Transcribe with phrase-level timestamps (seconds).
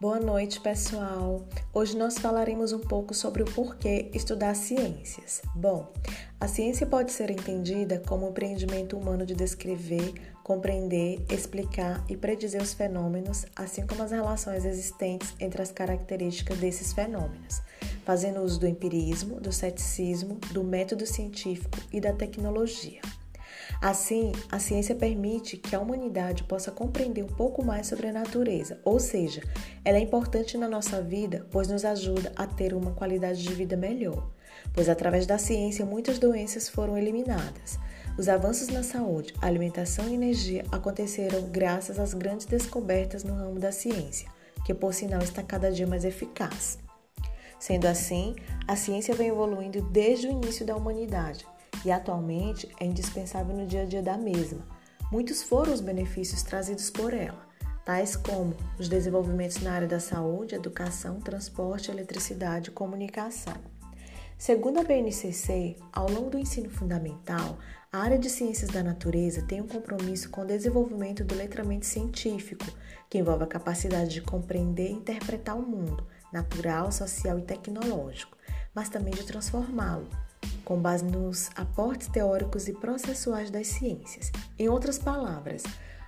[0.00, 1.44] Boa noite, pessoal.
[1.74, 5.42] Hoje nós falaremos um pouco sobre o porquê estudar ciências.
[5.56, 5.92] Bom,
[6.38, 10.14] a ciência pode ser entendida como o empreendimento humano de descrever,
[10.44, 16.92] compreender, explicar e predizer os fenômenos, assim como as relações existentes entre as características desses
[16.92, 17.60] fenômenos,
[18.04, 23.00] fazendo uso do empirismo, do ceticismo, do método científico e da tecnologia.
[23.80, 28.80] Assim, a ciência permite que a humanidade possa compreender um pouco mais sobre a natureza,
[28.84, 29.42] ou seja,
[29.84, 33.76] ela é importante na nossa vida, pois nos ajuda a ter uma qualidade de vida
[33.76, 34.30] melhor.
[34.72, 37.78] Pois através da ciência muitas doenças foram eliminadas.
[38.18, 43.70] Os avanços na saúde, alimentação e energia aconteceram graças às grandes descobertas no ramo da
[43.70, 44.28] ciência,
[44.64, 46.78] que por sinal está cada dia mais eficaz.
[47.60, 48.34] Sendo assim,
[48.66, 51.46] a ciência vem evoluindo desde o início da humanidade,
[51.84, 54.66] e atualmente é indispensável no dia a dia da mesma.
[55.10, 57.46] Muitos foram os benefícios trazidos por ela,
[57.84, 63.56] tais como os desenvolvimentos na área da saúde, educação, transporte, eletricidade e comunicação.
[64.36, 67.58] Segundo a BNCC, ao longo do ensino fundamental,
[67.90, 72.64] a área de ciências da natureza tem um compromisso com o desenvolvimento do letramento científico,
[73.08, 78.36] que envolve a capacidade de compreender e interpretar o mundo natural, social e tecnológico,
[78.74, 80.08] mas também de transformá-lo,
[80.68, 84.30] com base nos aportes teóricos e processuais das ciências.
[84.58, 85.62] Em outras palavras,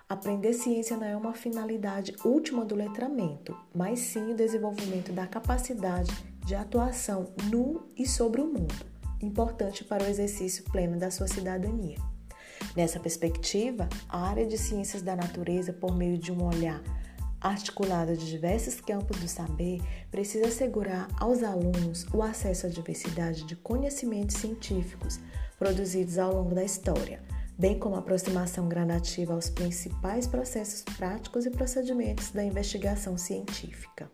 [0.07, 6.13] aprender ciência não é uma finalidade última do letramento, mas sim o desenvolvimento da capacidade
[6.45, 8.85] de atuação no e sobre o mundo,
[9.23, 11.97] importante para o exercício pleno da sua cidadania.
[12.77, 16.83] Nessa perspectiva, a área de ciências da natureza, por meio de um olhar
[17.41, 23.57] articulada de diversos campos do saber, precisa assegurar aos alunos o acesso à diversidade de
[23.57, 25.19] conhecimentos científicos
[25.59, 27.23] produzidos ao longo da história,
[27.59, 34.11] bem como a aproximação gradativa aos principais processos práticos e procedimentos da investigação científica.